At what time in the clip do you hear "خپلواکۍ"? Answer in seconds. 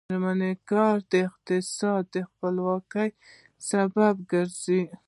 2.31-3.09